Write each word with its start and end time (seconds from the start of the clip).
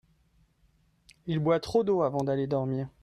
il 1.27 1.37
boit 1.37 1.59
trop 1.59 1.83
d'eau 1.83 2.01
avant 2.01 2.23
d'aller 2.23 2.47
dormir. 2.47 2.87